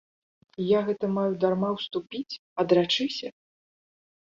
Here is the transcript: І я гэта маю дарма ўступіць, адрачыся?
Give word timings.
І 0.63 0.69
я 0.69 0.79
гэта 0.87 1.11
маю 1.19 1.27
дарма 1.45 1.69
ўступіць, 1.77 2.39
адрачыся? 2.67 3.27